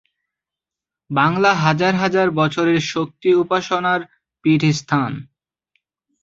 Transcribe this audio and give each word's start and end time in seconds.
বাংলা 1.09 1.51
হাজার 1.63 1.93
হাজার 1.95 2.27
বছরের 2.39 2.79
শক্তি 2.93 3.29
উপাসনার 3.35 4.01
পীঠস্থান। 4.45 5.11